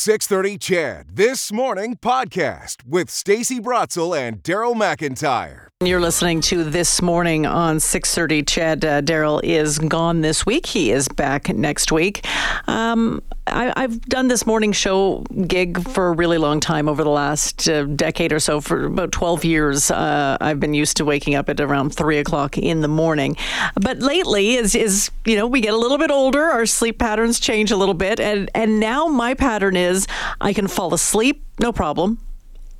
630 0.00 0.58
CHED 0.58 1.16
This 1.16 1.50
Morning 1.50 1.96
podcast 1.96 2.86
with 2.86 3.10
Stacey 3.10 3.58
Brotzel 3.58 4.16
and 4.16 4.40
Daryl 4.44 4.76
McIntyre. 4.76 5.66
You're 5.84 6.00
listening 6.00 6.40
to 6.40 6.64
This 6.64 7.00
Morning 7.00 7.46
on 7.46 7.78
630 7.78 8.42
CHED. 8.42 8.84
Uh, 8.84 9.00
Daryl 9.00 9.40
is 9.44 9.78
gone 9.78 10.22
this 10.22 10.44
week. 10.44 10.66
He 10.66 10.90
is 10.90 11.06
back 11.06 11.50
next 11.50 11.92
week. 11.92 12.26
Um, 12.66 13.22
I, 13.46 13.82
have 13.82 14.00
done 14.00 14.26
this 14.26 14.44
morning 14.44 14.72
show 14.72 15.20
gig 15.46 15.80
for 15.90 16.08
a 16.08 16.12
really 16.14 16.36
long 16.36 16.58
time 16.58 16.88
over 16.88 17.04
the 17.04 17.10
last 17.10 17.68
uh, 17.68 17.84
decade 17.84 18.32
or 18.32 18.40
so. 18.40 18.60
For 18.60 18.86
about 18.86 19.12
12 19.12 19.44
years, 19.44 19.88
uh, 19.92 20.36
I've 20.40 20.58
been 20.58 20.74
used 20.74 20.96
to 20.96 21.04
waking 21.04 21.36
up 21.36 21.48
at 21.48 21.60
around 21.60 21.94
3 21.94 22.18
o'clock 22.18 22.58
in 22.58 22.80
the 22.80 22.88
morning. 22.88 23.36
But 23.80 24.00
lately, 24.00 24.56
is, 24.56 24.74
is 24.74 25.12
you 25.26 25.36
know, 25.36 25.46
we 25.46 25.60
get 25.60 25.74
a 25.74 25.78
little 25.78 25.98
bit 25.98 26.10
older, 26.10 26.42
our 26.42 26.66
sleep 26.66 26.98
patterns 26.98 27.38
change 27.38 27.70
a 27.70 27.76
little 27.76 27.94
bit. 27.94 28.18
And, 28.18 28.50
and 28.52 28.80
now 28.80 29.06
my 29.06 29.34
pattern 29.34 29.76
is 29.76 30.08
I 30.40 30.54
can 30.54 30.66
fall 30.66 30.92
asleep, 30.92 31.44
no 31.60 31.70
problem 31.70 32.18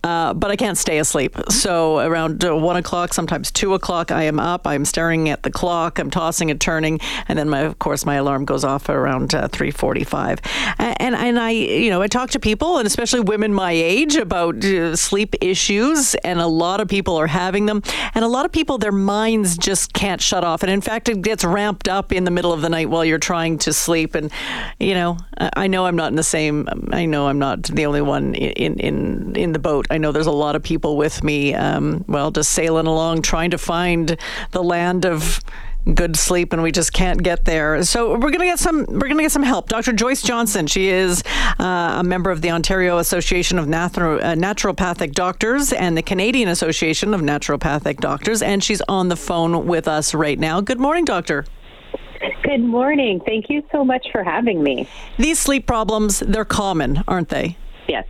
uh, 0.05 0.35
but 0.35 0.51
I 0.51 0.57
can't 0.57 0.79
stay 0.79 0.99
asleep. 0.99 1.37
So 1.49 1.99
around 1.99 2.45
uh, 2.45 2.57
one 2.57 2.77
o'clock, 2.77 3.13
sometimes 3.15 3.51
two 3.51 3.75
o'clock, 3.75 4.11
I 4.11 4.25
am 4.25 4.39
up. 4.39 4.67
I'm 4.67 4.85
staring 4.85 5.29
at 5.29 5.43
the 5.43 5.51
clock. 5.51 5.99
I'm 5.99 6.11
tossing 6.11 6.51
and 6.51 6.61
turning, 6.61 7.01
and 7.27 7.39
then 7.39 7.49
my, 7.49 7.61
of 7.61 7.79
course, 7.79 8.07
my 8.07 8.15
alarm 8.15 8.45
goes 8.45 8.65
off 8.65 8.89
around 8.89 9.35
uh, 9.35 9.49
three 9.49 9.71
forty-five. 9.71 10.41
And 10.79 11.15
and 11.15 11.39
I, 11.39 11.51
you 11.51 11.91
know, 11.91 12.01
I 12.01 12.07
talk 12.07 12.31
to 12.31 12.41
people, 12.41 12.79
and 12.79 12.87
especially 12.87 13.21
women 13.21 13.53
my 13.53 13.73
age, 13.73 14.17
about 14.17 14.65
uh, 14.65 14.97
sleep 14.97 15.35
issues, 15.41 16.15
and 16.17 16.41
a 16.41 16.47
lot 16.47 16.81
of 16.81 16.89
people 16.89 17.17
are 17.17 17.27
having 17.27 17.67
them, 17.67 17.83
and 18.15 18.25
a 18.25 18.29
lot 18.29 18.47
of 18.47 18.53
people, 18.53 18.79
their 18.79 18.93
minds 18.93 19.59
just 19.59 19.93
can't 19.93 20.21
shut 20.21 20.45
off, 20.45 20.63
and 20.63 20.71
in 20.71 20.81
fact, 20.81 21.09
it 21.09 21.23
gets 21.23 21.45
ramped 21.45 21.89
up 21.89 22.13
in 22.13 22.25
the 22.25 22.31
middle 22.31 22.53
of 22.53 22.61
the 22.61 22.69
night 22.69 22.89
while 22.89 23.05
you're 23.05 23.19
trying 23.19 23.59
to 23.59 23.73
sleep. 23.73 24.15
And 24.15 24.31
you 24.79 24.95
know, 24.95 25.19
I 25.39 25.67
know 25.67 25.87
I'm 25.87 25.97
not 25.97 26.09
in 26.09 26.17
the 26.17 26.23
same. 26.23 26.69
I 26.93 27.07
know 27.07 27.27
I'm 27.27 27.39
not 27.39 27.65
the 27.65 27.87
only 27.87 28.03
one 28.03 28.35
in 28.35 28.79
in 28.79 29.37
in 29.37 29.53
the 29.53 29.59
boat. 29.59 29.87
I 29.91 29.99
know 29.99 30.13
there's 30.13 30.27
a 30.27 30.33
lot 30.33 30.57
of 30.57 30.63
people 30.63 30.97
with 30.97 31.23
me, 31.23 31.55
um, 31.55 32.05
well, 32.09 32.31
just 32.31 32.53
sailing 32.53 32.87
along, 32.87 33.23
trying 33.23 33.51
to 33.51 33.59
find 33.59 34.17
the 34.53 34.63
land 34.63 35.07
of 35.07 35.41
good 35.95 36.17
sleep 36.17 36.53
and 36.53 36.63
we 36.63 36.73
just 36.73 36.93
can't 36.93 37.23
get 37.23 37.45
there. 37.45 37.83
So 37.83 38.13
we're 38.13 38.31
going 38.31 38.41
to 38.41 38.47
get 38.47 38.59
some 38.59 38.85
we're 38.89 39.09
going 39.09 39.17
to 39.17 39.23
get 39.23 39.33
some 39.33 39.43
help. 39.43 39.69
Dr. 39.69 39.93
Joyce 39.93 40.23
Johnson, 40.23 40.67
she 40.67 40.89
is 40.89 41.23
uh, 41.59 41.97
a 41.99 42.05
member 42.05 42.31
of 42.31 42.43
the 42.43 42.51
Ontario 42.51 42.99
Association 42.99 43.59
of 43.59 43.67
uh, 43.67 43.71
Naturopathic 43.71 45.13
Doctors 45.13 45.73
and 45.73 45.97
the 45.97 46.03
Canadian 46.03 46.49
Association 46.49 47.15
of 47.15 47.21
Naturopathic 47.21 47.99
Doctors 48.01 48.43
and 48.43 48.63
she's 48.63 48.83
on 48.83 49.09
the 49.09 49.17
phone 49.17 49.67
with 49.67 49.89
us 49.89 50.15
right 50.15 50.39
now. 50.39 50.61
Good 50.61 50.81
morning, 50.81 51.05
doctor. 51.05 51.45
Good 52.43 52.65
morning. 52.65 53.21
Thank 53.25 53.49
you 53.49 53.63
so 53.71 53.85
much 53.85 54.07
for 54.11 54.25
having 54.25 54.63
me. 54.63 54.89
These 55.19 55.39
sleep 55.39 55.67
problems, 55.67 56.21
they're 56.21 56.45
common, 56.45 57.05
aren't 57.07 57.29
they? 57.29 57.57
Yes. 57.87 58.07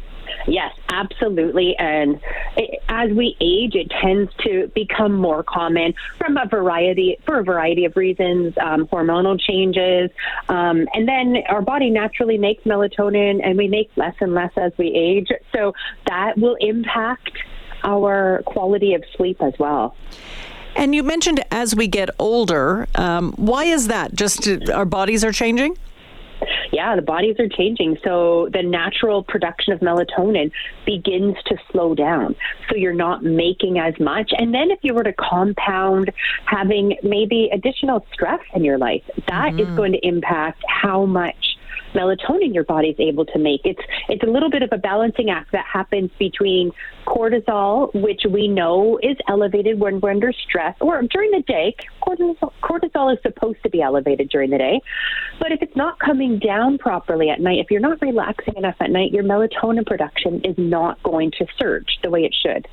Yes, 0.49 0.75
absolutely. 0.89 1.77
And 1.79 2.21
it, 2.57 2.83
as 2.89 3.11
we 3.11 3.37
age, 3.41 3.75
it 3.75 3.91
tends 3.91 4.33
to 4.45 4.71
become 4.75 5.15
more 5.15 5.43
common 5.43 5.95
from 6.17 6.37
a 6.37 6.47
variety 6.47 7.19
for 7.27 7.39
a 7.39 7.45
variety 7.45 7.85
of 7.85 7.97
reasons, 7.97 8.55
um, 8.59 8.87
hormonal 8.87 9.39
changes, 9.39 10.11
um, 10.49 10.89
and 10.95 11.07
then 11.07 11.43
our 11.49 11.61
body 11.61 11.91
naturally 11.91 12.39
makes 12.39 12.65
melatonin, 12.65 13.41
and 13.45 13.59
we 13.59 13.69
make 13.69 13.91
less 13.97 14.15
and 14.21 14.35
less 14.35 14.53
as 14.57 14.73
we 14.79 14.89
age. 14.89 15.29
So 15.55 15.75
that 16.07 16.39
will 16.39 16.57
impact 16.61 17.33
our 17.85 18.43
quality 18.47 18.95
of 18.95 19.05
sleep 19.17 19.43
as 19.43 19.53
well. 19.59 19.95
And 20.75 20.95
you 20.95 21.03
mentioned 21.03 21.45
as 21.51 21.75
we 21.75 21.89
get 21.89 22.09
older, 22.19 22.87
um, 22.95 23.33
why 23.33 23.65
is 23.65 23.89
that? 23.89 24.15
Just 24.15 24.49
uh, 24.49 24.59
our 24.73 24.85
bodies 24.85 25.25
are 25.25 25.33
changing? 25.33 25.77
Yeah, 26.73 26.97
the 26.97 27.03
bodies 27.03 27.37
are 27.39 27.49
changing. 27.49 27.97
So 28.05 28.49
the 28.53 28.63
natural 28.63 29.23
production 29.23 29.73
of 29.73 29.81
melatonin 29.81 30.51
begins 30.87 31.37
to 31.47 31.57
slow 31.71 31.95
down. 31.95 32.37
So 32.69 32.77
you're 32.77 32.93
not 32.93 33.23
making 33.23 33.79
as 33.79 33.99
much. 33.99 34.33
And 34.37 34.55
then 34.55 34.71
if 34.71 34.81
you 34.83 34.95
were 34.95 35.05
to 35.05 35.13
compound 35.13 36.11
having 36.45 36.97
maybe 37.03 37.51
additional 37.53 38.07
stress 38.13 38.41
in 38.55 38.65
your 38.65 38.79
life, 38.79 39.03
that 39.29 39.53
mm-hmm. 39.53 39.61
is 39.61 39.77
going 39.77 39.93
to 39.93 40.07
impact 40.07 40.63
how 40.69 41.05
much 41.07 41.48
melatonin 41.95 42.55
your 42.55 42.65
body's 42.65 42.97
able 42.99 43.25
to 43.27 43.39
make. 43.39 43.61
It's 43.65 43.81
it's 44.09 44.23
a 44.23 44.27
little 44.27 44.51
bit 44.51 44.63
of 44.63 44.71
a 44.73 44.79
balancing 44.79 45.31
act 45.31 45.53
that 45.53 45.65
happens 45.65 46.11
between 46.19 46.73
cortisol, 47.07 47.93
which 47.95 48.23
we 48.29 48.49
know 48.49 48.99
is 49.03 49.17
elevated 49.29 49.81
when 49.81 50.01
we're 50.01 50.11
under 50.11 50.33
stress 50.33 50.77
or 50.81 51.03
during 51.03 51.31
the 51.31 51.43
day. 51.43 51.75
Cortisol, 52.03 52.53
cortisol 52.63 53.13
is 53.13 53.19
supposed 53.23 53.63
to 53.63 53.71
be 53.71 53.83
elevated 53.83 54.29
during 54.29 54.51
the 54.51 54.59
day, 54.59 54.81
but 55.41 55.53
if 55.53 55.63
it's 55.63 55.77
not 55.77 55.99
coming 55.99 56.39
down 56.39 56.79
properly 56.79 57.31
at 57.31 57.41
night, 57.41 57.59
if 57.59 57.71
you're 57.71 57.81
not 57.81 58.01
relaxing 58.01 58.55
enough 58.57 58.77
at 58.81 58.91
night, 58.91 59.13
your 59.13 59.25
melatonin 59.25 59.87
production 59.87 60.41
is 60.45 60.57
not 60.59 61.03
going 61.03 61.31
to 61.39 61.47
surge 61.59 61.99
the 62.03 62.11
way 62.11 62.25
it 62.25 62.35
should. 62.35 62.67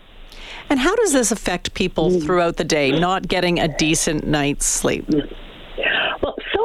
And 0.69 0.79
how 0.79 0.95
does 0.95 1.13
this 1.13 1.31
affect 1.31 1.73
people 1.73 2.09
mm. 2.09 2.23
throughout 2.23 2.57
the 2.57 2.63
day, 2.63 2.91
not 2.91 3.27
getting 3.27 3.59
a 3.59 3.67
decent 3.67 4.25
night's 4.25 4.65
sleep? 4.65 5.07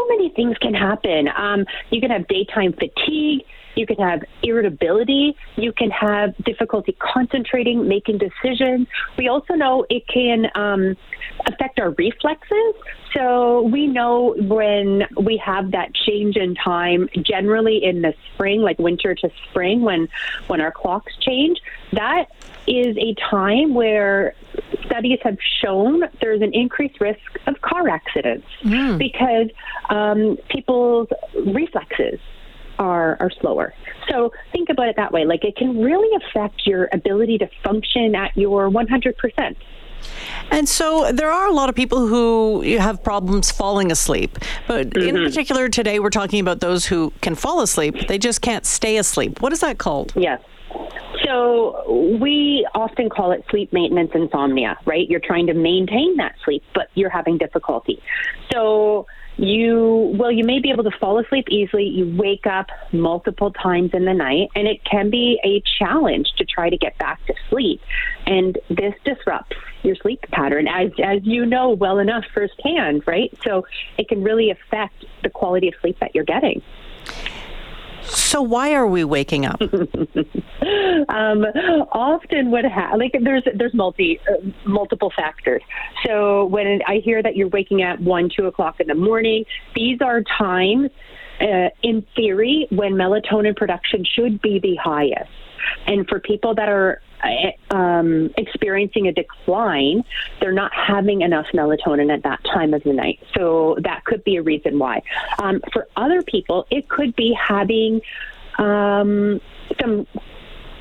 Many 0.09 0.31
things 0.31 0.57
can 0.59 0.75
happen. 0.75 1.29
Um, 1.37 1.65
you 1.91 2.01
can 2.01 2.11
have 2.11 2.27
daytime 2.29 2.73
fatigue. 2.73 3.43
You 3.81 3.87
can 3.87 3.97
have 3.97 4.23
irritability. 4.43 5.35
You 5.57 5.73
can 5.73 5.91
have 5.91 6.37
difficulty 6.45 6.95
concentrating, 6.99 7.89
making 7.89 8.19
decisions. 8.19 8.89
We 9.17 9.29
also 9.29 9.55
know 9.55 9.87
it 9.89 10.07
can 10.07 10.51
um, 10.55 10.99
affect 11.47 11.81
our 11.81 11.93
reflexes. 11.93 12.75
So 13.15 13.63
we 13.63 13.87
know 13.87 14.35
when 14.37 15.07
we 15.19 15.39
have 15.39 15.71
that 15.71 15.95
change 15.95 16.37
in 16.37 16.57
time, 16.57 17.09
generally 17.23 17.83
in 17.83 18.03
the 18.03 18.13
spring, 18.35 18.61
like 18.61 18.79
winter 18.79 19.15
to 19.15 19.31
spring, 19.49 19.81
when 19.81 20.11
when 20.49 20.61
our 20.61 20.73
clocks 20.73 21.15
change, 21.21 21.59
that 21.95 22.27
is 22.67 22.99
a 22.99 23.15
time 23.31 23.73
where 23.73 24.35
studies 24.85 25.21
have 25.23 25.39
shown 25.63 26.03
there's 26.21 26.43
an 26.43 26.53
increased 26.53 27.01
risk 27.01 27.19
of 27.47 27.59
car 27.63 27.89
accidents 27.89 28.47
mm. 28.63 28.99
because 28.99 29.49
um, 29.89 30.37
people's 30.51 31.09
reflexes 31.47 32.21
are, 32.81 33.17
are 33.21 33.31
slower. 33.41 33.73
So 34.09 34.33
think 34.51 34.71
about 34.71 34.89
it 34.89 34.97
that 34.97 35.13
way. 35.13 35.25
Like 35.25 35.45
it 35.45 35.55
can 35.55 35.81
really 35.81 36.09
affect 36.17 36.67
your 36.67 36.89
ability 36.93 37.39
to 37.39 37.49
function 37.63 38.17
at 38.17 38.37
your 38.37 38.69
100%. 38.71 39.57
And 40.51 40.67
so 40.67 41.13
there 41.13 41.31
are 41.31 41.47
a 41.47 41.53
lot 41.53 41.69
of 41.69 41.75
people 41.75 42.09
who 42.09 42.63
have 42.79 43.05
problems 43.05 43.51
falling 43.51 43.93
asleep. 43.93 44.39
But 44.67 44.91
mm-hmm. 44.91 45.17
in 45.17 45.25
particular, 45.25 45.69
today 45.69 46.01
we're 46.01 46.11
talking 46.11 46.41
about 46.41 46.61
those 46.61 46.87
who 46.87 47.13
can 47.21 47.35
fall 47.35 47.61
asleep, 47.61 48.09
they 48.09 48.19
just 48.19 48.41
can't 48.41 48.65
stay 48.65 48.97
asleep. 48.97 49.41
What 49.41 49.53
is 49.53 49.61
that 49.61 49.79
called? 49.79 50.13
Yes. 50.17 50.41
So 51.25 52.17
we 52.19 52.67
often 52.75 53.11
call 53.11 53.33
it 53.33 53.45
sleep 53.51 53.73
maintenance 53.73 54.13
insomnia, 54.15 54.79
right? 54.87 55.09
You're 55.09 55.21
trying 55.21 55.47
to 55.49 55.55
maintain 55.55 56.17
that 56.17 56.35
sleep, 56.45 56.63
but 56.75 56.89
you're 56.95 57.11
having 57.11 57.37
difficulty. 57.37 58.03
So 58.51 59.07
you 59.41 60.15
well 60.19 60.31
you 60.31 60.45
may 60.45 60.61
be 60.61 60.71
able 60.71 60.85
to 60.85 60.91
fall 60.99 61.19
asleep 61.19 61.47
easily. 61.49 61.85
You 61.85 62.15
wake 62.17 62.47
up 62.47 62.67
multiple 62.93 63.51
times 63.53 63.91
in 63.95 64.05
the 64.05 64.13
night 64.13 64.49
and 64.55 64.69
it 64.69 64.85
can 64.85 65.09
be 65.09 65.41
a 65.45 65.63
challenge 65.79 66.29
to 66.37 66.45
try 66.45 66.69
to 66.69 66.77
get 66.77 66.99
back 66.99 67.25
to 67.27 67.35
sleep. 67.49 67.81
And 68.27 68.59
this 68.69 68.95
disrupts 69.05 69.57
your 69.83 69.97
sleep 69.97 70.21
pattern 70.31 70.69
as 70.69 70.91
as 71.03 71.21
you 71.23 71.47
know 71.47 71.71
well 71.71 71.99
enough 71.99 72.25
firsthand 72.35 73.03
right? 73.07 73.33
So 73.43 73.67
it 73.97 74.09
can 74.09 74.23
really 74.23 74.51
affect 74.51 75.07
the 75.23 75.31
quality 75.31 75.69
of 75.69 75.75
sleep 75.81 75.99
that 76.01 76.15
you're 76.15 76.25
getting 76.25 76.63
so 78.11 78.43
why 78.43 78.73
are 78.75 78.87
we 78.87 79.05
waking 79.05 79.47
up? 79.47 79.61
um, 81.09 81.45
often, 81.93 82.51
what 82.51 82.65
ha- 82.65 82.95
like 82.97 83.15
there's 83.23 83.45
there's 83.55 83.75
multi 83.75 84.21
uh, 84.29 84.47
multiple 84.65 85.13
factors. 85.15 85.63
So 86.07 86.47
when 86.47 86.81
I 86.87 86.97
hear 87.05 87.23
that 87.23 87.37
you're 87.37 87.49
waking 87.49 87.83
at 87.83 88.01
one 88.01 88.31
two 88.35 88.47
o'clock 88.47 88.81
in 88.81 88.87
the 88.89 88.95
morning, 88.95 89.45
these 89.75 89.99
are 90.01 90.23
times, 90.39 90.91
uh, 91.41 91.71
in 91.83 92.07
theory, 92.15 92.67
when 92.71 92.93
melatonin 92.95 93.57
production 93.57 94.05
should 94.05 94.41
be 94.41 94.59
the 94.59 94.77
highest. 94.77 95.31
And 95.87 96.09
for 96.09 96.21
people 96.21 96.55
that 96.55 96.69
are 96.69 97.01
uh, 97.23 97.75
um, 97.75 98.31
experiencing 98.37 99.07
a 99.09 99.13
decline, 99.13 100.05
they're 100.41 100.53
not 100.53 100.73
having 100.75 101.21
enough 101.23 101.47
melatonin 101.53 102.13
at 102.13 102.23
that 102.23 102.43
time 102.45 102.75
of 102.75 102.83
the 102.83 102.93
night. 102.93 103.21
So 103.37 103.77
that 103.83 104.05
could 104.05 104.25
be 104.25 104.37
a 104.37 104.43
reason 104.43 104.79
why. 104.79 105.03
Um, 105.39 105.61
for 105.73 105.87
other 105.97 106.23
people, 106.23 106.67
it 106.71 106.89
could 106.89 107.15
be 107.17 107.33
having 107.33 108.01
um, 108.59 109.41
some 109.81 110.07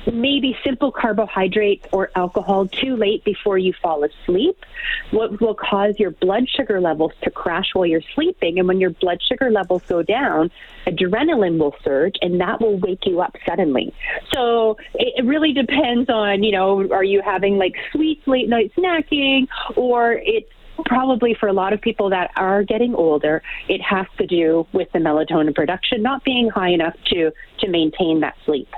maybe 0.06 0.56
simple 0.64 0.92
carbohydrates 0.92 1.86
or 1.92 2.10
alcohol 2.14 2.66
too 2.66 2.96
late 2.96 3.24
before 3.24 3.58
you 3.58 3.72
fall 3.82 4.04
asleep, 4.04 4.64
what 5.10 5.40
will 5.40 5.54
cause 5.54 5.94
your 5.98 6.10
blood 6.10 6.48
sugar 6.48 6.80
levels 6.80 7.12
to 7.22 7.30
crash 7.30 7.70
while 7.74 7.86
you're 7.86 8.02
sleeping. 8.14 8.58
And 8.58 8.68
when 8.68 8.80
your 8.80 8.90
blood 8.90 9.20
sugar 9.22 9.50
levels 9.50 9.82
go 9.88 10.02
down, 10.02 10.50
adrenaline 10.86 11.58
will 11.58 11.74
surge 11.82 12.16
and 12.22 12.40
that 12.40 12.60
will 12.60 12.78
wake 12.78 13.06
you 13.06 13.20
up 13.20 13.36
suddenly. 13.46 13.94
So 14.32 14.76
it 14.94 15.24
really 15.24 15.52
depends 15.52 16.08
on, 16.08 16.42
you 16.42 16.52
know, 16.52 16.88
are 16.92 17.04
you 17.04 17.22
having 17.22 17.58
like 17.58 17.74
sweets, 17.92 18.26
late 18.26 18.48
night 18.48 18.72
snacking 18.76 19.48
or 19.76 20.12
it's 20.12 20.50
probably 20.84 21.34
for 21.34 21.48
a 21.48 21.52
lot 21.52 21.72
of 21.72 21.80
people 21.80 22.10
that 22.10 22.30
are 22.36 22.62
getting 22.62 22.94
older, 22.94 23.42
it 23.68 23.80
has 23.82 24.06
to 24.18 24.26
do 24.26 24.66
with 24.72 24.90
the 24.92 24.98
melatonin 24.98 25.54
production 25.54 26.02
not 26.02 26.24
being 26.24 26.48
high 26.48 26.70
enough 26.70 26.94
to 27.06 27.32
to 27.58 27.68
maintain 27.68 28.20
that 28.20 28.36
sleep. 28.44 28.68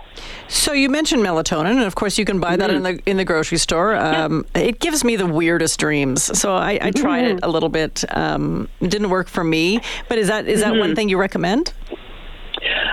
So 0.48 0.72
you 0.72 0.88
mentioned 0.88 1.22
melatonin, 1.22 1.70
and 1.70 1.82
of 1.82 1.94
course 1.94 2.18
you 2.18 2.24
can 2.24 2.40
buy 2.40 2.56
that 2.56 2.70
mm-hmm. 2.70 2.86
in 2.86 2.96
the 2.96 3.10
in 3.10 3.16
the 3.16 3.24
grocery 3.24 3.58
store. 3.58 3.96
Um, 3.96 4.44
yeah. 4.54 4.62
It 4.62 4.80
gives 4.80 5.04
me 5.04 5.16
the 5.16 5.26
weirdest 5.26 5.78
dreams. 5.78 6.22
So 6.38 6.54
I, 6.54 6.78
I 6.80 6.90
tried 6.90 7.24
mm-hmm. 7.24 7.38
it 7.38 7.44
a 7.44 7.48
little 7.48 7.68
bit. 7.68 8.04
Um, 8.14 8.68
it 8.80 8.90
didn't 8.90 9.10
work 9.10 9.28
for 9.28 9.44
me. 9.44 9.80
But 10.08 10.18
is 10.18 10.28
that 10.28 10.48
is 10.48 10.60
that 10.60 10.72
mm-hmm. 10.72 10.80
one 10.80 10.94
thing 10.94 11.08
you 11.08 11.18
recommend? 11.18 11.72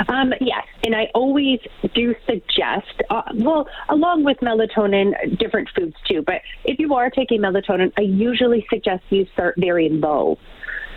Um, 0.08 0.34
yes, 0.42 0.66
and 0.84 0.96
I 0.96 1.10
always 1.14 1.60
do 1.94 2.16
suggest, 2.26 3.02
uh, 3.10 3.22
well, 3.36 3.68
along 3.90 4.24
with 4.24 4.38
melatonin, 4.40 5.38
different 5.38 5.70
foods 5.76 5.96
too. 6.08 6.22
But 6.22 6.42
if 6.64 6.80
you 6.80 6.94
are 6.96 7.10
taking 7.10 7.42
melatonin, 7.42 7.92
I 7.98 8.02
usually 8.02 8.66
suggest 8.70 9.04
you 9.10 9.28
start 9.34 9.56
very 9.58 9.90
low. 9.90 10.38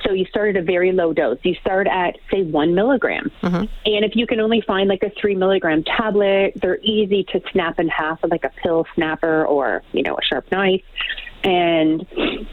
So 0.04 0.12
you 0.12 0.24
start 0.26 0.56
at 0.56 0.62
a 0.62 0.64
very 0.64 0.90
low 0.92 1.12
dose. 1.12 1.38
You 1.44 1.54
start 1.60 1.86
at, 1.86 2.16
say, 2.30 2.42
one 2.42 2.74
milligram. 2.74 3.30
Mm-hmm. 3.42 3.64
And 3.86 4.04
if 4.04 4.16
you 4.16 4.26
can 4.26 4.40
only 4.40 4.60
find 4.60 4.88
like 4.88 5.02
a 5.04 5.10
three 5.20 5.36
milligram 5.36 5.84
tablet, 5.84 6.54
they're 6.56 6.80
easy 6.82 7.24
to 7.32 7.40
snap 7.52 7.78
in 7.78 7.88
half 7.88 8.20
with 8.22 8.32
like 8.32 8.44
a 8.44 8.50
pill 8.62 8.84
snapper 8.94 9.46
or, 9.46 9.82
you 9.92 10.02
know, 10.02 10.14
a 10.14 10.22
sharp 10.22 10.50
knife. 10.50 10.82
And 11.44 12.04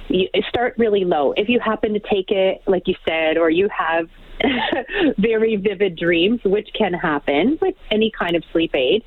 you 0.10 0.28
start 0.48 0.76
really 0.78 1.06
low. 1.06 1.34
If 1.34 1.50
you 1.50 1.60
happen 1.60 1.94
to 1.94 2.00
take 2.00 2.30
it, 2.30 2.62
like 2.68 2.88
you 2.88 2.96
said, 3.08 3.38
or 3.38 3.50
you 3.50 3.68
have 3.70 4.10
very 5.18 5.56
vivid 5.56 5.98
dreams, 5.98 6.42
which 6.44 6.70
can 6.78 6.94
happen 6.94 7.58
with 7.62 7.76
any 7.92 8.12
kind 8.12 8.36
of 8.36 8.44
sleep 8.52 8.74
aid. 8.76 9.04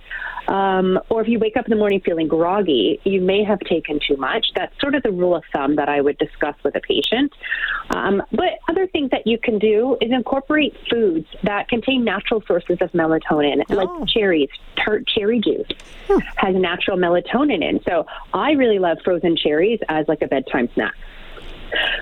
Um, 0.49 0.99
or 1.09 1.23
if 1.23 1.29
you 1.29 1.39
wake 1.39 1.57
up 1.57 1.67
in 1.67 1.71
the 1.71 1.77
morning 1.77 2.01
feeling 2.01 2.27
groggy, 2.27 3.01
you 3.05 3.21
may 3.21 3.45
have 3.45 3.61
taken 3.61 4.01
too 4.07 4.17
much. 4.17 4.49
That's 4.55 4.79
sort 4.81 4.95
of 4.95 5.03
the 5.03 5.13
rule 5.13 5.37
of 5.37 5.45
thumb 5.53 5.77
that 5.77 5.89
I 5.89 6.01
would 6.01 6.19
discuss 6.19 6.57
with 6.65 6.75
a 6.75 6.81
patient. 6.81 7.33
Um, 7.91 8.23
but 8.33 8.59
other 8.69 8.87
things 8.87 9.11
that 9.11 9.27
you 9.27 9.39
can 9.39 9.59
do 9.59 9.97
is 10.01 10.11
incorporate 10.11 10.77
foods 10.91 11.27
that 11.45 11.69
contain 11.69 12.05
natural 12.05 12.43
sources 12.47 12.79
of 12.81 12.91
melatonin, 12.93 13.63
oh. 13.71 13.75
like 13.75 14.09
cherries. 14.09 14.49
Tart 14.77 15.07
cherry 15.07 15.39
juice 15.39 15.69
hmm. 16.09 16.19
has 16.37 16.57
natural 16.57 16.97
melatonin 16.97 17.63
in. 17.63 17.81
So 17.85 18.07
I 18.35 18.53
really 18.53 18.79
love 18.79 18.99
frozen 19.05 19.37
cherries 19.37 19.79
as 19.89 20.09
like 20.09 20.23
a 20.23 20.27
bedtime 20.27 20.69
snack 20.75 20.95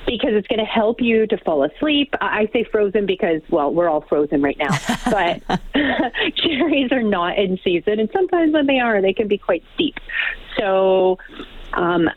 because 0.07 0.31
it's 0.33 0.47
going 0.49 0.59
to 0.59 0.65
help 0.65 1.01
you 1.01 1.27
to 1.27 1.37
fall 1.39 1.65
asleep. 1.65 2.15
I 2.21 2.49
say 2.53 2.65
frozen 2.65 3.07
because, 3.07 3.41
well, 3.51 3.73
we're 3.73 3.89
all 3.89 4.03
frozen 4.03 4.43
right 4.43 4.59
now, 4.59 4.77
but 5.11 5.43
cherries 6.37 6.93
are 6.93 7.03
not 7.03 7.39
in 7.39 7.59
season, 7.63 8.01
and 8.01 8.09
sometimes 8.13 8.53
when 8.53 8.67
they 8.67 8.79
are, 8.79 9.01
they 9.01 9.13
can 9.13 9.29
be 9.29 9.39
quite 9.39 9.65
steep. 9.75 9.97
So, 10.59 11.19
um, 11.73 12.09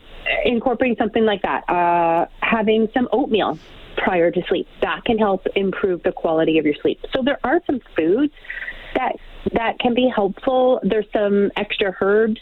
incorporating 0.45 0.97
something 0.97 1.25
like 1.25 1.41
that, 1.43 1.69
uh, 1.69 2.27
having 2.41 2.89
some 2.93 3.07
oatmeal 3.11 3.59
prior 3.97 4.31
to 4.31 4.41
sleep, 4.47 4.67
that 4.81 5.03
can 5.05 5.17
help 5.17 5.45
improve 5.55 6.03
the 6.03 6.11
quality 6.11 6.57
of 6.57 6.65
your 6.65 6.75
sleep. 6.81 6.99
So, 7.13 7.21
there 7.23 7.39
are 7.43 7.61
some 7.65 7.79
foods 7.95 8.33
that 8.95 9.15
that 9.53 9.79
can 9.79 9.93
be 9.93 10.11
helpful. 10.13 10.79
There's 10.83 11.05
some 11.11 11.51
extra 11.55 11.95
herbs 11.99 12.39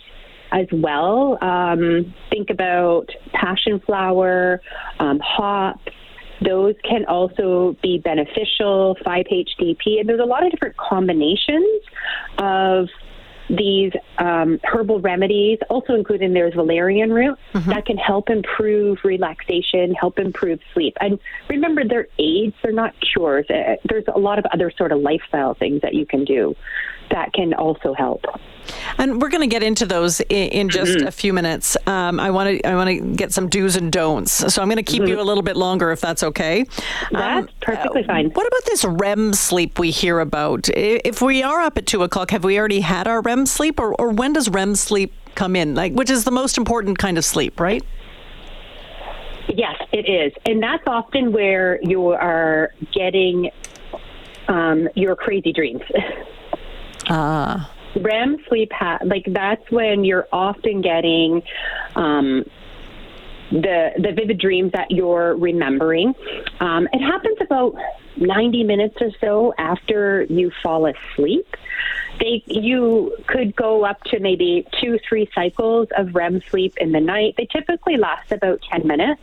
as 0.51 0.67
well. 0.71 1.37
Um, 1.41 2.13
think 2.29 2.49
about 2.49 3.09
passion 3.33 3.79
flower, 3.79 4.61
um, 4.99 5.19
hops. 5.19 5.93
Those 6.43 6.75
can 6.83 7.05
also 7.05 7.75
be 7.83 7.99
beneficial, 7.99 8.97
5-HTP, 9.05 9.99
and 9.99 10.09
there's 10.09 10.19
a 10.19 10.25
lot 10.25 10.43
of 10.43 10.51
different 10.51 10.75
combinations 10.75 11.81
of 12.39 12.87
these 13.49 13.91
um, 14.17 14.59
herbal 14.63 15.01
remedies, 15.01 15.59
also 15.69 15.93
including 15.93 16.33
there's 16.33 16.53
valerian 16.53 17.11
root, 17.11 17.37
mm-hmm. 17.53 17.69
that 17.69 17.85
can 17.85 17.97
help 17.97 18.29
improve 18.29 18.99
relaxation, 19.03 19.93
help 19.93 20.19
improve 20.19 20.59
sleep. 20.73 20.95
And 21.01 21.19
remember, 21.49 21.83
they're 21.87 22.07
aids, 22.17 22.55
they're 22.63 22.71
not 22.71 22.93
cures. 23.01 23.45
Uh, 23.49 23.75
there's 23.87 24.05
a 24.13 24.17
lot 24.17 24.39
of 24.39 24.45
other 24.53 24.71
sort 24.77 24.91
of 24.91 25.01
lifestyle 25.01 25.53
things 25.53 25.81
that 25.81 25.93
you 25.93 26.05
can 26.05 26.23
do 26.23 26.55
that 27.11 27.33
can 27.33 27.53
also 27.53 27.93
help. 27.93 28.25
And 28.97 29.21
we're 29.21 29.29
going 29.29 29.47
to 29.47 29.53
get 29.53 29.63
into 29.63 29.85
those 29.85 30.19
in, 30.21 30.49
in 30.49 30.69
just 30.69 30.97
mm-hmm. 30.97 31.07
a 31.07 31.11
few 31.11 31.33
minutes. 31.33 31.75
Um, 31.87 32.19
I 32.19 32.31
want 32.31 32.49
to 32.49 32.67
I 32.67 32.75
want 32.75 32.89
to 32.89 33.15
get 33.15 33.33
some 33.33 33.49
do's 33.49 33.75
and 33.75 33.91
don'ts. 33.91 34.31
So 34.53 34.61
I'm 34.61 34.67
going 34.67 34.77
to 34.77 34.83
keep 34.83 35.03
mm-hmm. 35.03 35.11
you 35.11 35.21
a 35.21 35.23
little 35.23 35.43
bit 35.43 35.57
longer 35.57 35.91
if 35.91 36.01
that's 36.01 36.23
okay. 36.23 36.65
That's 37.11 37.47
um, 37.47 37.49
perfectly 37.61 38.03
fine. 38.03 38.29
What 38.31 38.47
about 38.47 38.65
this 38.65 38.85
REM 38.85 39.33
sleep 39.33 39.79
we 39.79 39.91
hear 39.91 40.19
about? 40.19 40.69
If 40.69 41.21
we 41.21 41.43
are 41.43 41.61
up 41.61 41.77
at 41.77 41.87
two 41.87 42.03
o'clock, 42.03 42.31
have 42.31 42.43
we 42.43 42.57
already 42.57 42.81
had 42.81 43.07
our 43.07 43.21
REM 43.21 43.45
sleep, 43.45 43.79
or, 43.79 43.95
or 43.95 44.09
when 44.09 44.33
does 44.33 44.49
REM 44.49 44.75
sleep 44.75 45.13
come 45.35 45.55
in? 45.55 45.75
Like, 45.75 45.93
which 45.93 46.09
is 46.09 46.23
the 46.23 46.31
most 46.31 46.57
important 46.57 46.97
kind 46.97 47.17
of 47.17 47.25
sleep, 47.25 47.59
right? 47.59 47.83
Yes, 49.47 49.75
it 49.91 50.07
is, 50.07 50.31
and 50.45 50.61
that's 50.61 50.83
often 50.87 51.33
where 51.33 51.79
you 51.81 52.09
are 52.09 52.73
getting 52.93 53.49
um, 54.47 54.87
your 54.95 55.15
crazy 55.15 55.51
dreams. 55.51 55.81
Ah. 57.09 57.71
REM 57.99 58.37
sleep, 58.47 58.71
ha- 58.71 58.99
like 59.03 59.25
that's 59.27 59.69
when 59.69 60.05
you're 60.05 60.27
often 60.31 60.81
getting 60.81 61.43
um, 61.95 62.45
the 63.51 63.91
the 63.97 64.13
vivid 64.13 64.39
dreams 64.39 64.71
that 64.73 64.91
you're 64.91 65.35
remembering. 65.35 66.13
Um, 66.59 66.87
it 66.93 66.99
happens 66.99 67.37
about 67.41 67.75
90 68.17 68.63
minutes 68.63 68.95
or 69.01 69.11
so 69.19 69.53
after 69.57 70.23
you 70.23 70.51
fall 70.63 70.85
asleep. 70.85 71.47
They 72.19 72.43
you 72.45 73.17
could 73.27 73.55
go 73.55 73.83
up 73.85 74.01
to 74.05 74.19
maybe 74.19 74.67
two 74.79 74.99
three 75.07 75.29
cycles 75.33 75.87
of 75.97 76.15
REM 76.15 76.41
sleep 76.49 76.77
in 76.77 76.91
the 76.91 77.01
night. 77.01 77.35
They 77.37 77.47
typically 77.51 77.97
last 77.97 78.31
about 78.31 78.61
10 78.71 78.87
minutes, 78.87 79.21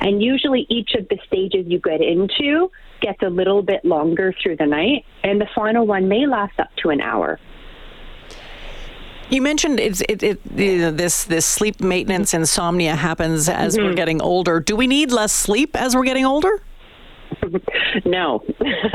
and 0.00 0.22
usually 0.22 0.66
each 0.70 0.94
of 0.94 1.08
the 1.08 1.18
stages 1.26 1.66
you 1.66 1.80
get 1.80 2.00
into 2.00 2.70
gets 3.00 3.22
a 3.22 3.28
little 3.30 3.62
bit 3.62 3.84
longer 3.84 4.34
through 4.42 4.56
the 4.56 4.66
night, 4.66 5.04
and 5.22 5.40
the 5.40 5.48
final 5.54 5.86
one 5.86 6.08
may 6.08 6.26
last 6.26 6.58
up 6.58 6.68
to 6.82 6.90
an 6.90 7.00
hour. 7.00 7.38
You 9.28 9.42
mentioned 9.42 9.80
it's 9.80 10.02
it, 10.02 10.22
it 10.22 10.40
you 10.54 10.78
know, 10.78 10.90
this 10.92 11.24
this 11.24 11.46
sleep 11.46 11.80
maintenance 11.80 12.32
insomnia 12.32 12.94
happens 12.94 13.48
as 13.48 13.76
mm-hmm. 13.76 13.86
we're 13.86 13.94
getting 13.94 14.22
older. 14.22 14.60
Do 14.60 14.76
we 14.76 14.86
need 14.86 15.10
less 15.10 15.32
sleep 15.32 15.74
as 15.74 15.96
we're 15.96 16.04
getting 16.04 16.24
older? 16.24 16.62
no, 18.04 18.44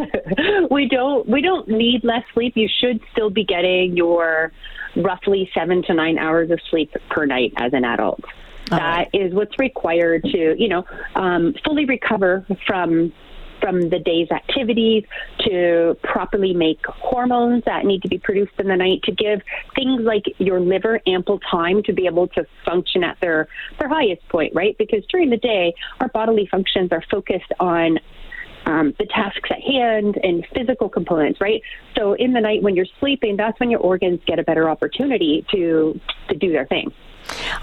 we 0.71 0.87
don't. 0.87 1.27
We 1.27 1.41
don't 1.41 1.67
need 1.67 2.03
less 2.03 2.23
sleep. 2.33 2.53
You 2.55 2.69
should 2.79 3.01
still 3.11 3.29
be 3.29 3.43
getting 3.43 3.97
your 3.97 4.53
roughly 4.95 5.49
seven 5.53 5.83
to 5.83 5.93
nine 5.93 6.17
hours 6.17 6.49
of 6.49 6.59
sleep 6.69 6.93
per 7.09 7.25
night 7.25 7.53
as 7.57 7.73
an 7.73 7.83
adult. 7.83 8.21
That 8.69 8.79
right. 8.79 9.09
is 9.13 9.33
what's 9.33 9.57
required 9.59 10.23
to, 10.23 10.55
you 10.57 10.69
know, 10.69 10.85
um, 11.15 11.53
fully 11.65 11.83
recover 11.83 12.45
from 12.65 13.11
from 13.61 13.89
the 13.89 13.99
day's 13.99 14.29
activities 14.31 15.03
to 15.39 15.95
properly 16.03 16.53
make 16.53 16.85
hormones 16.87 17.63
that 17.65 17.85
need 17.85 18.01
to 18.01 18.09
be 18.09 18.17
produced 18.17 18.53
in 18.59 18.67
the 18.67 18.75
night 18.75 19.01
to 19.03 19.11
give 19.11 19.41
things 19.75 20.01
like 20.01 20.23
your 20.39 20.59
liver 20.59 20.99
ample 21.07 21.39
time 21.39 21.83
to 21.83 21.93
be 21.93 22.05
able 22.05 22.27
to 22.27 22.45
function 22.65 23.03
at 23.03 23.17
their, 23.21 23.47
their 23.79 23.87
highest 23.87 24.27
point, 24.29 24.53
right? 24.55 24.77
Because 24.77 25.03
during 25.09 25.29
the 25.29 25.37
day, 25.37 25.73
our 25.99 26.09
bodily 26.09 26.47
functions 26.49 26.91
are 26.91 27.03
focused 27.09 27.51
on 27.59 27.99
um, 28.65 28.93
the 28.99 29.05
tasks 29.05 29.49
at 29.49 29.61
hand 29.61 30.19
and 30.23 30.45
physical 30.53 30.89
components, 30.89 31.41
right? 31.41 31.61
So 31.97 32.13
in 32.13 32.33
the 32.33 32.41
night 32.41 32.61
when 32.61 32.75
you're 32.75 32.85
sleeping, 32.99 33.37
that's 33.37 33.59
when 33.59 33.71
your 33.71 33.79
organs 33.79 34.19
get 34.25 34.39
a 34.39 34.43
better 34.43 34.69
opportunity 34.69 35.45
to 35.51 35.99
to 36.29 36.35
do 36.35 36.51
their 36.51 36.65
thing. 36.65 36.91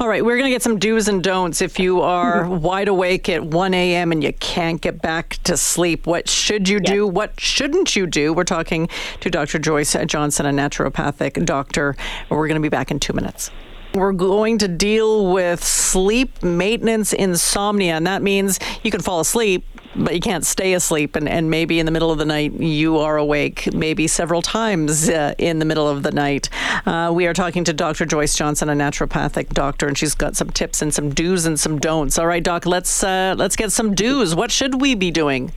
All 0.01 0.09
right, 0.09 0.25
we're 0.25 0.37
going 0.37 0.45
to 0.45 0.51
get 0.51 0.63
some 0.63 0.79
do's 0.79 1.09
and 1.09 1.23
don'ts. 1.23 1.61
If 1.61 1.79
you 1.79 2.01
are 2.01 2.45
mm-hmm. 2.45 2.63
wide 2.63 2.89
awake 2.89 3.29
at 3.29 3.45
1 3.45 3.75
a.m. 3.75 4.13
and 4.13 4.23
you 4.23 4.33
can't 4.35 4.81
get 4.81 5.03
back 5.03 5.39
to 5.45 5.57
sleep, 5.57 6.07
what 6.07 6.29
should 6.29 6.69
you 6.69 6.81
do? 6.81 7.07
What 7.07 7.39
shouldn't 7.41 7.97
you 7.97 8.07
do? 8.07 8.33
We're 8.33 8.45
talking 8.45 8.89
to 9.21 9.31
Dr. 9.31 9.59
Joyce 9.59 9.97
Johnson, 10.07 10.47
a 10.47 10.51
naturopathic 10.51 11.45
doctor. 11.45 11.97
We're 12.31 12.49
going 12.49 12.61
to 12.61 12.63
be 12.63 12.69
back 12.69 12.91
in 12.91 13.01
two 13.01 13.13
minutes. 13.13 13.51
We're 13.95 14.13
going 14.13 14.59
to 14.59 14.69
deal 14.69 15.33
with 15.33 15.65
sleep 15.65 16.43
maintenance 16.43 17.13
insomnia, 17.13 17.95
and 17.95 18.07
that 18.07 18.23
means 18.23 18.61
you 18.83 18.91
can 18.91 19.01
fall 19.01 19.21
asleep, 19.21 19.65
but 19.99 20.15
you 20.15 20.21
can't 20.21 20.47
stay 20.47 20.75
asleep. 20.75 21.17
And, 21.17 21.29
and 21.29 21.51
maybe 21.51 21.79
in 21.79 21.87
the 21.87 21.93
middle 21.93 22.11
of 22.11 22.19
the 22.19 22.25
night, 22.25 22.53
you 22.53 22.99
are 22.99 23.17
awake, 23.17 23.73
maybe 23.75 24.07
several 24.07 24.43
times 24.43 25.09
uh, 25.09 25.35
in 25.39 25.59
the 25.59 25.65
middle 25.65 25.89
of 25.89 26.03
the 26.03 26.13
night. 26.13 26.49
Uh, 26.87 27.11
we 27.15 27.27
are 27.27 27.35
talking 27.35 27.65
to 27.65 27.73
Dr. 27.73 28.07
Joyce 28.07 28.37
Johnson, 28.37 28.69
a 28.69 28.75
naturopathic 28.75 29.51
doctor, 29.51 29.87
and 29.87 29.99
she's 29.99 30.15
got 30.15 30.37
some 30.37 30.51
tips 30.51 30.83
and 30.83 30.95
some 30.95 31.11
do's 31.11 31.47
and 31.47 31.59
some 31.59 31.79
don'ts. 31.79 32.19
All 32.19 32.27
right, 32.27 32.43
Doc, 32.43 32.67
let's, 32.67 33.03
uh, 33.03 33.35
let's 33.37 33.57
get 33.57 33.73
some 33.73 33.95
do's. 33.95 34.35
What 34.35 34.51
should 34.51 34.81
we 34.81 34.95
be 34.95 35.11
doing? 35.11 35.53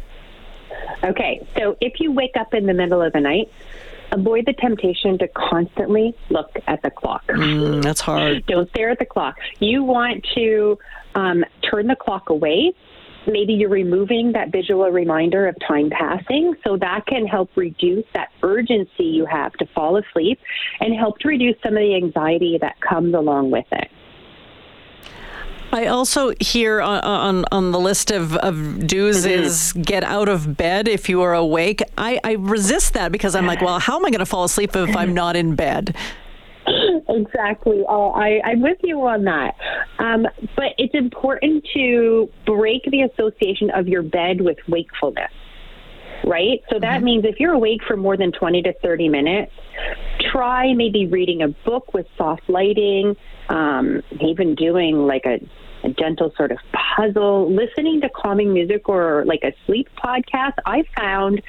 Okay, 1.04 1.46
so 1.58 1.78
if 1.82 2.00
you 2.00 2.12
wake 2.12 2.36
up 2.40 2.54
in 2.54 2.66
the 2.66 2.74
middle 2.74 3.02
of 3.02 3.14
the 3.14 3.20
night, 3.20 3.52
avoid 4.12 4.46
the 4.46 4.54
temptation 4.54 5.18
to 5.18 5.28
constantly 5.30 6.16
look 6.30 6.52
at 6.68 6.82
the 6.82 6.92
clock. 6.92 7.26
Mm, 7.28 7.82
that's 7.82 8.02
hard. 8.02 8.46
Don't 8.46 8.70
stare 8.70 8.90
at 8.90 9.00
the 9.00 9.06
clock. 9.06 9.38
You 9.60 9.84
want 9.84 10.26
to 10.36 10.78
um, 11.16 11.44
turn 11.70 11.88
the 11.88 11.96
clock 11.96 12.30
away. 12.30 12.74
Maybe 13.28 13.54
you're 13.54 13.70
removing 13.70 14.32
that 14.34 14.52
visual 14.52 14.90
reminder 14.90 15.48
of 15.48 15.56
time 15.68 15.90
passing, 15.90 16.56
so 16.66 16.78
that 16.78 17.06
can 17.06 17.26
help 17.28 17.50
reduce 17.56 18.06
that 18.14 18.30
urgency 18.42 19.04
you 19.04 19.26
have 19.26 19.54
to 19.54 19.66
fall 19.76 19.98
asleep 19.98 20.40
and 20.80 20.94
help 20.94 21.20
to 21.20 21.28
reduce 21.28 21.56
some 21.64 21.74
of 21.74 21.80
the 21.80 21.96
anxiety 21.96 22.58
that 22.62 22.80
comes 22.82 23.14
along 23.14 23.52
with 23.52 23.66
it. 23.72 23.90
I 25.74 25.86
also 25.86 26.34
hear 26.40 26.82
on 26.82 27.02
on, 27.02 27.46
on 27.52 27.72
the 27.72 27.80
list 27.80 28.12
of, 28.12 28.36
of 28.38 28.88
do's 28.88 29.26
mm-hmm. 29.26 29.44
is 29.44 29.74
get 29.74 30.04
out 30.04 30.28
of 30.28 30.58
bed 30.58 30.88
if 30.88 31.08
you 31.08 31.22
are 31.22 31.34
awake. 31.34 31.82
I, 31.98 32.20
I 32.24 32.34
resist 32.34 32.94
that 32.94 33.12
because 33.12 33.36
I'm 33.36 33.46
like, 33.46 33.62
well, 33.62 33.80
how 33.80 33.98
am 33.98 34.06
I 34.06 34.10
going 34.10 34.20
to 34.20 34.26
fall 34.26 34.44
asleep 34.44 34.76
if 34.76 34.96
I'm 34.96 35.14
not 35.14 35.36
in 35.36 35.56
bed? 35.56 35.96
exactly. 37.10 37.84
Oh, 37.88 38.12
I, 38.12 38.42
I'm 38.44 38.62
with 38.62 38.78
you 38.84 39.02
on 39.02 39.24
that. 39.26 39.56
Um, 40.02 40.26
but 40.56 40.74
it's 40.80 40.96
important 40.96 41.66
to 41.76 42.30
break 42.46 42.84
the 42.86 43.02
association 43.02 43.70
of 43.70 43.88
your 43.88 44.02
bed 44.02 44.42
with 44.42 44.58
wakefulness, 44.68 45.32
right? 46.26 46.60
So 46.72 46.80
that 46.80 46.98
mm-hmm. 46.98 47.06
means 47.06 47.26
if 47.26 47.40
you're 47.40 47.54
awake 47.54 47.82
for 47.88 47.96
more 47.96 48.18
than 48.18 48.32
20 48.32 48.64
to 48.64 48.74
30 48.82 49.10
minutes, 49.10 49.52
try 50.32 50.74
maybe 50.74 51.06
reading 51.06 51.44
a 51.44 51.50
book 51.50 51.94
with 51.94 52.08
soft 52.18 52.50
lighting, 52.50 53.16
um, 53.50 54.02
even 54.20 54.56
doing 54.56 55.06
like 55.06 55.26
a 55.26 55.40
a 55.84 55.90
gentle 55.90 56.32
sort 56.38 56.52
of 56.52 56.60
puzzle, 56.96 57.52
listening 57.52 58.02
to 58.02 58.10
calming 58.10 58.54
music 58.54 58.88
or 58.88 59.26
like 59.26 59.40
a 59.44 59.52
sleep 59.66 59.90
podcast. 59.98 60.54
I 60.64 60.84
found 60.96 61.42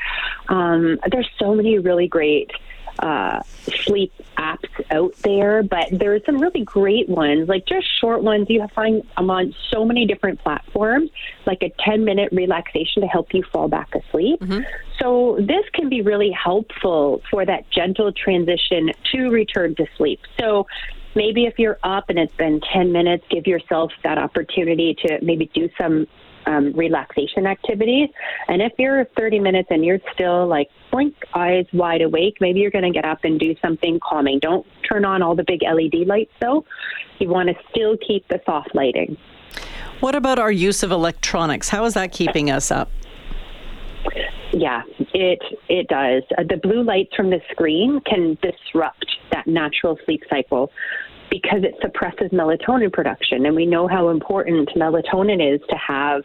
um, 0.49 0.99
there's 1.11 1.29
so 1.39 1.55
many 1.55 1.79
really 1.79 2.09
great 2.09 2.51
uh, 2.99 3.43
sleep 3.85 4.13
apps 4.37 4.69
out 4.91 5.15
there, 5.23 5.63
but 5.63 5.89
there 5.91 6.15
are 6.15 6.21
some 6.27 6.39
really 6.39 6.65
great 6.65 7.09
ones, 7.09 7.49
like 7.49 7.67
just 7.67 7.87
short 8.01 8.23
ones. 8.23 8.47
You 8.49 8.67
find 8.75 9.03
them 9.17 9.31
on 9.31 9.55
so 9.71 9.85
many 9.85 10.07
different 10.07 10.41
platforms, 10.41 11.11
like 11.47 11.63
a 11.63 11.73
10 11.85 12.05
minute 12.05 12.31
relaxation 12.33 13.03
to 13.03 13.09
help 13.09 13.33
you 13.35 13.43
fall 13.53 13.69
back 13.69 13.95
asleep. 13.95 14.41
Mm-hmm. 14.41 14.61
So, 15.01 15.37
this 15.41 15.65
can 15.73 15.89
be 15.89 16.03
really 16.03 16.31
helpful 16.31 17.23
for 17.31 17.45
that 17.45 17.69
gentle 17.71 18.13
transition 18.13 18.93
to 19.13 19.31
return 19.31 19.75
to 19.77 19.87
sleep. 19.97 20.21
So, 20.39 20.67
maybe 21.15 21.45
if 21.45 21.59
you're 21.59 21.79
up 21.83 22.09
and 22.09 22.19
it's 22.19 22.35
been 22.35 22.61
10 22.73 22.93
minutes, 22.93 23.25
give 23.31 23.47
yourself 23.47 23.93
that 24.05 24.19
opportunity 24.19 24.97
to 25.07 25.19
maybe 25.23 25.51
do 25.53 25.69
some 25.79 26.07
um, 26.47 26.73
relaxation 26.73 27.47
activities. 27.47 28.09
And 28.49 28.63
if 28.63 28.73
you're 28.79 29.05
30 29.17 29.39
minutes 29.41 29.69
and 29.71 29.85
you're 29.85 30.01
still 30.13 30.47
like 30.47 30.69
blink, 30.91 31.15
eyes 31.35 31.67
wide 31.73 32.03
awake, 32.03 32.39
maybe 32.41 32.61
you're 32.61 32.71
going 32.71 32.85
to 32.85 32.91
get 32.91 33.05
up 33.05 33.25
and 33.25 33.39
do 33.39 33.55
something 33.63 34.01
calming. 34.01 34.39
Don't 34.39 34.67
turn 34.89 35.05
on 35.05 35.23
all 35.23 35.35
the 35.35 35.45
big 35.45 35.63
LED 35.63 36.07
lights 36.07 36.33
though. 36.41 36.65
You 37.19 37.29
want 37.29 37.49
to 37.49 37.55
still 37.71 37.97
keep 37.97 38.27
the 38.29 38.41
soft 38.45 38.75
lighting. 38.75 39.17
What 40.01 40.15
about 40.15 40.39
our 40.39 40.51
use 40.51 40.83
of 40.83 40.91
electronics? 40.91 41.69
How 41.69 41.85
is 41.85 41.95
that 41.95 42.13
keeping 42.13 42.51
us 42.51 42.71
up? 42.71 42.91
Yeah, 44.53 44.83
it 45.15 45.39
it 45.69 45.89
does. 45.89 46.25
Uh, 46.37 46.43
the 46.49 46.57
blue 46.57 46.83
lights 46.83 47.15
from 47.17 47.31
the 47.31 47.41
screen 47.51 48.01
can 48.01 48.37
disrupt 48.43 49.07
that 49.31 49.47
natural 49.47 49.99
sleep 50.05 50.23
cycle 50.29 50.71
because 51.33 51.65
it 51.65 51.75
suppresses 51.81 52.31
melatonin 52.31 52.93
production. 52.93 53.47
And 53.47 53.57
we 53.57 53.65
know 53.65 53.89
how 53.89 54.11
important 54.11 54.69
melatonin 54.77 55.55
is 55.55 55.63
to 55.71 55.77
have 55.77 56.23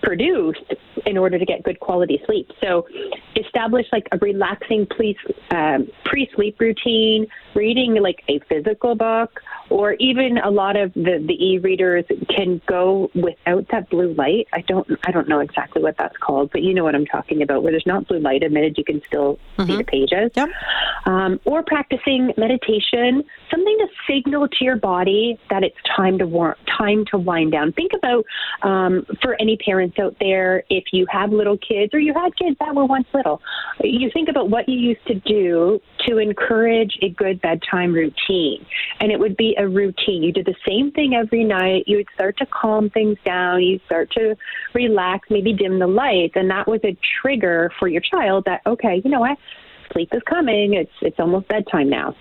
produced 0.00 0.74
in 1.08 1.16
order 1.16 1.38
to 1.38 1.44
get 1.46 1.62
good 1.62 1.80
quality 1.80 2.20
sleep. 2.26 2.50
So 2.62 2.86
establish 3.34 3.86
like 3.92 4.06
a 4.12 4.18
relaxing 4.18 4.86
pre 4.86 5.16
um, 5.50 5.88
pre-sleep 6.04 6.60
routine, 6.60 7.26
reading 7.54 7.94
like 7.94 8.22
a 8.28 8.38
physical 8.40 8.94
book, 8.94 9.40
or 9.70 9.94
even 9.94 10.36
a 10.38 10.50
lot 10.50 10.76
of 10.76 10.92
the, 10.92 11.24
the 11.26 11.36
e-readers 11.42 12.04
can 12.28 12.60
go 12.66 13.10
without 13.14 13.66
that 13.70 13.88
blue 13.88 14.12
light. 14.14 14.48
I 14.52 14.60
don't 14.62 14.86
I 15.04 15.10
don't 15.10 15.28
know 15.28 15.40
exactly 15.40 15.82
what 15.82 15.96
that's 15.96 16.16
called, 16.18 16.50
but 16.52 16.62
you 16.62 16.74
know 16.74 16.84
what 16.84 16.94
I'm 16.94 17.06
talking 17.06 17.40
about. 17.42 17.62
Where 17.62 17.72
there's 17.72 17.86
not 17.86 18.06
blue 18.06 18.20
light 18.20 18.42
emitted, 18.42 18.76
you 18.76 18.84
can 18.84 19.00
still 19.06 19.38
mm-hmm. 19.56 19.70
see 19.70 19.76
the 19.78 19.84
pages. 19.84 20.30
Yep. 20.34 20.48
Um, 21.06 21.40
or 21.46 21.62
practicing 21.62 22.32
meditation, 22.36 23.24
something 23.50 23.78
to 23.78 23.88
signal 24.06 24.46
to 24.46 24.64
your 24.64 24.76
body 24.76 25.38
that 25.48 25.62
it's 25.62 25.76
time 25.96 26.18
to 26.18 26.26
war- 26.26 26.58
time 26.76 27.06
to 27.12 27.18
wind 27.18 27.52
down. 27.52 27.72
Think 27.72 27.92
about 27.96 28.24
um, 28.62 29.06
for 29.22 29.36
any 29.40 29.56
parents 29.56 29.98
out 29.98 30.16
there, 30.20 30.64
if 30.68 30.84
you 30.92 30.97
have 31.10 31.32
little 31.32 31.56
kids 31.56 31.94
or 31.94 32.00
you 32.00 32.14
had 32.14 32.36
kids 32.36 32.56
that 32.60 32.74
were 32.74 32.86
once 32.86 33.06
little, 33.12 33.40
you 33.82 34.10
think 34.12 34.28
about 34.28 34.50
what 34.50 34.68
you 34.68 34.78
used 34.78 35.06
to 35.06 35.14
do 35.14 35.80
to 36.06 36.18
encourage 36.18 36.98
a 37.02 37.10
good 37.10 37.40
bedtime 37.40 37.92
routine, 37.92 38.64
and 39.00 39.12
it 39.12 39.18
would 39.18 39.36
be 39.36 39.54
a 39.58 39.68
routine. 39.68 40.22
You 40.22 40.32
did 40.32 40.46
the 40.46 40.56
same 40.66 40.90
thing 40.92 41.14
every 41.14 41.44
night. 41.44 41.84
You 41.86 41.98
would 41.98 42.08
start 42.14 42.36
to 42.38 42.46
calm 42.46 42.90
things 42.90 43.18
down. 43.24 43.62
You 43.62 43.80
start 43.86 44.10
to 44.12 44.36
relax, 44.74 45.28
maybe 45.30 45.52
dim 45.52 45.78
the 45.78 45.86
lights, 45.86 46.34
and 46.36 46.50
that 46.50 46.66
was 46.66 46.80
a 46.84 46.96
trigger 47.20 47.70
for 47.78 47.88
your 47.88 48.02
child 48.02 48.44
that 48.46 48.62
okay, 48.66 49.00
you 49.04 49.10
know 49.10 49.20
what, 49.20 49.38
sleep 49.92 50.10
is 50.12 50.22
coming. 50.28 50.74
It's 50.74 50.92
it's 51.02 51.18
almost 51.18 51.48
bedtime 51.48 51.90
now. 51.90 52.14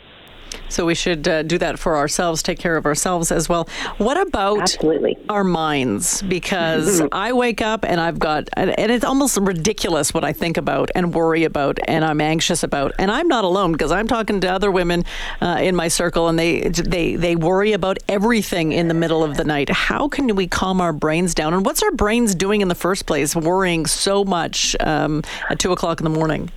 So 0.69 0.85
we 0.85 0.95
should 0.95 1.27
uh, 1.27 1.43
do 1.43 1.57
that 1.59 1.79
for 1.79 1.95
ourselves, 1.95 2.43
take 2.43 2.59
care 2.59 2.77
of 2.77 2.85
ourselves 2.85 3.31
as 3.31 3.47
well. 3.47 3.69
What 3.97 4.19
about 4.19 4.61
Absolutely. 4.61 5.17
our 5.29 5.43
minds? 5.43 6.21
Because 6.21 7.01
I 7.11 7.33
wake 7.33 7.61
up 7.61 7.85
and 7.85 8.01
I've 8.01 8.19
got, 8.19 8.49
and 8.57 8.91
it's 8.91 9.05
almost 9.05 9.37
ridiculous 9.37 10.13
what 10.13 10.23
I 10.23 10.33
think 10.33 10.57
about 10.57 10.91
and 10.95 11.13
worry 11.13 11.43
about 11.43 11.79
and 11.87 12.03
I'm 12.03 12.21
anxious 12.21 12.63
about. 12.63 12.91
And 12.99 13.09
I'm 13.09 13.27
not 13.27 13.43
alone 13.43 13.71
because 13.71 13.91
I'm 13.91 14.07
talking 14.07 14.41
to 14.41 14.51
other 14.51 14.71
women 14.71 15.05
uh, 15.41 15.57
in 15.61 15.75
my 15.75 15.87
circle 15.87 16.27
and 16.27 16.37
they, 16.37 16.61
they, 16.69 17.15
they 17.15 17.35
worry 17.35 17.73
about 17.73 17.97
everything 18.09 18.71
in 18.71 18.87
the 18.87 18.93
middle 18.93 19.23
of 19.23 19.37
the 19.37 19.43
night. 19.43 19.69
How 19.69 20.07
can 20.07 20.35
we 20.35 20.47
calm 20.47 20.81
our 20.81 20.93
brains 20.93 21.33
down? 21.33 21.53
And 21.53 21.65
what's 21.65 21.81
our 21.81 21.91
brains 21.91 22.35
doing 22.35 22.61
in 22.61 22.67
the 22.67 22.75
first 22.75 23.05
place, 23.05 23.35
worrying 23.35 23.85
so 23.85 24.23
much 24.23 24.75
um, 24.79 25.23
at 25.49 25.59
two 25.59 25.71
o'clock 25.71 25.99
in 25.99 26.03
the 26.03 26.09
morning? 26.09 26.51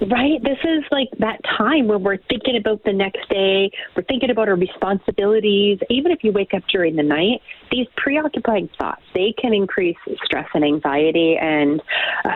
Right. 0.00 0.42
This 0.42 0.56
is 0.64 0.82
like 0.90 1.08
that 1.18 1.40
time 1.58 1.86
where 1.86 1.98
we're 1.98 2.16
thinking 2.28 2.56
about 2.56 2.82
the 2.84 2.92
next 2.92 3.28
day. 3.28 3.70
We're 3.94 4.04
thinking 4.04 4.30
about 4.30 4.48
our 4.48 4.56
responsibilities. 4.56 5.78
Even 5.90 6.10
if 6.10 6.24
you 6.24 6.32
wake 6.32 6.54
up 6.54 6.62
during 6.72 6.96
the 6.96 7.02
night, 7.02 7.42
these 7.70 7.86
preoccupying 7.98 8.70
thoughts, 8.78 9.02
they 9.12 9.34
can 9.38 9.52
increase 9.52 9.98
stress 10.24 10.48
and 10.54 10.64
anxiety. 10.64 11.36
And 11.38 11.82
uh, 12.24 12.30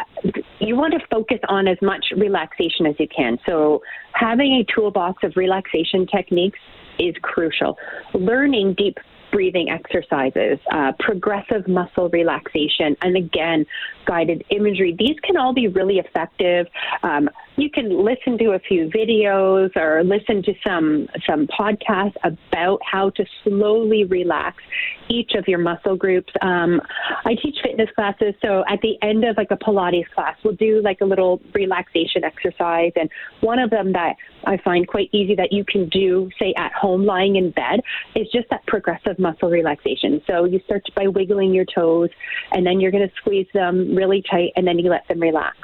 you 0.59 0.77
want 0.77 0.93
to 0.93 1.01
focus 1.11 1.39
on 1.49 1.67
as 1.67 1.79
much 1.81 2.05
relaxation 2.15 2.85
as 2.87 2.97
you 2.99 3.09
can. 3.09 3.39
So 3.47 3.81
having 4.13 4.63
a 4.63 4.73
toolbox 4.73 5.23
of 5.23 5.33
relaxation 5.35 6.07
techniques 6.07 6.59
is 6.99 7.15
crucial. 7.23 7.79
Learning 8.13 8.75
deep 8.77 8.99
breathing 9.35 9.69
exercises, 9.69 10.61
uh, 10.71 10.93
progressive 11.01 11.67
muscle 11.67 12.09
relaxation, 12.11 12.97
and 13.03 13.17
again, 13.17 13.67
guided 14.07 14.45
imagery. 14.51 14.95
These 14.97 15.19
can 15.25 15.37
all 15.37 15.53
be 15.53 15.67
really 15.67 15.99
effective. 15.99 16.69
Um, 17.03 17.29
you 17.57 17.69
can 17.69 18.05
listen 18.05 18.39
to 18.39 18.53
a 18.53 18.61
few 18.61 18.89
videos 18.91 19.75
or 19.77 20.05
listen 20.05 20.41
to 20.45 20.55
some 20.65 21.09
some 21.29 21.49
podcasts 21.49 22.15
about 22.23 22.79
how 22.89 23.11
to 23.11 23.25
slowly 23.43 24.05
relax 24.05 24.63
each 25.09 25.33
of 25.35 25.49
your 25.49 25.59
muscle 25.59 25.97
groups. 25.97 26.33
Um, 26.41 26.81
I 27.25 27.35
teach 27.35 27.57
fitness 27.63 27.89
classes, 27.97 28.35
so 28.41 28.65
at 28.69 28.81
the 28.83 28.97
end 29.03 29.25
of 29.25 29.37
like 29.37 29.51
a 29.51 29.57
Pilates 29.57 30.09
class, 30.15 30.37
we'll 30.45 30.55
do 30.55 30.81
like 30.83 31.01
a 31.01 31.05
little 31.05 31.41
relaxation 31.53 32.23
exercise, 32.23 32.93
and 32.95 33.11
one 33.41 33.59
of 33.59 33.71
them 33.71 33.93
that 33.95 34.15
I 34.47 34.59
find 34.59 34.87
quite 34.87 35.09
easy 35.13 35.35
that 35.35 35.53
you 35.53 35.65
can 35.65 35.89
do, 35.89 36.31
say 36.39 36.55
at 36.57 36.73
home, 36.73 37.05
lying 37.05 37.37
in 37.37 37.51
bed, 37.51 37.81
is 38.15 38.29
just 38.33 38.49
that 38.51 38.65
progressive 38.67 39.19
muscle 39.25 39.51
relaxation. 39.51 40.23
So 40.27 40.45
you 40.45 40.61
start 40.67 40.83
by 40.95 41.09
wiggling 41.09 41.53
your 41.53 41.65
toes, 41.65 42.11
and 42.53 42.65
then 42.67 42.81
you're 42.81 42.93
going 42.93 43.09
to 43.09 43.15
squeeze 43.17 43.49
them 43.55 43.95
really 43.95 44.23
tight, 44.31 44.51
and 44.57 44.67
then 44.67 44.79
you 44.79 44.91
let 44.91 45.07
them 45.09 45.21
relax. 45.21 45.57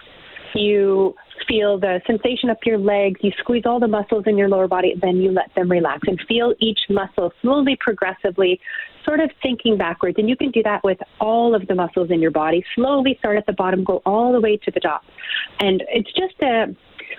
You 0.55 1.15
feel 1.47 1.79
the 1.79 2.01
sensation 2.07 2.51
up 2.51 2.59
your 2.65 2.79
legs, 2.79 3.21
you 3.23 3.33
squeeze 3.39 3.63
all 3.67 3.79
the 3.79 3.89
muscles 3.89 4.25
in 4.27 4.37
your 4.37 4.49
lower 4.49 4.69
body, 4.69 4.95
then 5.01 5.17
you 5.17 5.31
let 5.31 5.55
them 5.55 5.71
relax 5.71 6.01
and 6.07 6.21
feel 6.29 6.55
each 6.59 6.81
muscle 6.89 7.33
slowly, 7.41 7.77
progressively, 7.81 8.61
sort 9.05 9.21
of 9.21 9.31
sinking 9.43 9.79
backwards. 9.79 10.17
And 10.19 10.29
you 10.29 10.37
can 10.37 10.51
do 10.51 10.63
that 10.65 10.83
with 10.83 10.99
all 11.21 11.55
of 11.55 11.67
the 11.69 11.75
muscles 11.75 12.11
in 12.11 12.21
your 12.21 12.31
body. 12.31 12.65
Slowly 12.75 13.17
start 13.21 13.39
at 13.39 13.47
the 13.47 13.53
bottom, 13.53 13.85
go 13.85 14.03
all 14.05 14.33
the 14.33 14.41
way 14.41 14.57
to 14.57 14.71
the 14.71 14.81
top. 14.81 15.03
And 15.61 15.83
it's 15.89 16.13
just 16.13 16.41
a 16.43 16.75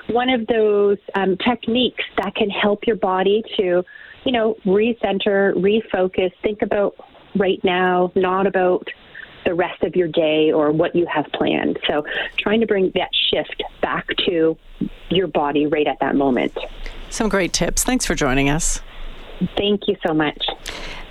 one 0.09 0.29
of 0.29 0.47
those 0.47 0.97
um, 1.15 1.37
techniques 1.37 2.03
that 2.17 2.35
can 2.35 2.49
help 2.49 2.87
your 2.87 2.95
body 2.95 3.43
to, 3.57 3.83
you 4.23 4.31
know, 4.31 4.55
recenter, 4.65 5.53
refocus, 5.53 6.31
think 6.41 6.61
about 6.61 6.95
right 7.35 7.59
now, 7.63 8.11
not 8.15 8.47
about 8.47 8.87
the 9.45 9.53
rest 9.53 9.81
of 9.83 9.95
your 9.95 10.07
day 10.07 10.51
or 10.51 10.71
what 10.71 10.95
you 10.95 11.05
have 11.07 11.25
planned. 11.33 11.79
So, 11.87 12.05
trying 12.37 12.61
to 12.61 12.67
bring 12.67 12.91
that 12.95 13.09
shift 13.31 13.63
back 13.81 14.07
to 14.27 14.57
your 15.09 15.27
body 15.27 15.65
right 15.65 15.87
at 15.87 15.99
that 15.99 16.15
moment. 16.15 16.57
Some 17.09 17.29
great 17.29 17.53
tips. 17.53 17.83
Thanks 17.83 18.05
for 18.05 18.15
joining 18.15 18.49
us. 18.49 18.81
Thank 19.57 19.87
you 19.87 19.95
so 20.05 20.13
much. 20.13 20.45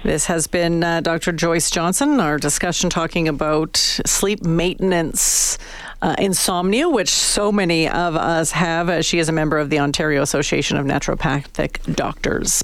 This 0.03 0.27
has 0.27 0.47
been 0.47 0.83
uh, 0.83 1.01
Dr. 1.03 1.33
Joyce 1.33 1.71
Johnson, 1.71 2.21
our 2.21 2.39
discussion 2.39 2.89
talking 2.89 3.29
about 3.29 3.77
sleep 3.77 4.43
maintenance. 4.43 5.59
Uh, 6.03 6.15
insomnia, 6.19 6.89
which 6.89 7.11
so 7.11 7.53
many 7.53 7.87
of 7.87 8.17
us 8.17 8.53
have. 8.53 8.89
Uh, 8.89 9.03
she 9.03 9.19
is 9.19 9.29
a 9.29 9.33
member 9.33 9.59
of 9.59 9.69
the 9.69 9.79
Ontario 9.79 10.23
Association 10.23 10.79
of 10.79 10.87
Naturopathic 10.87 11.95
Doctors. 11.95 12.63